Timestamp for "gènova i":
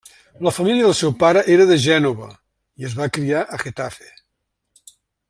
1.85-2.89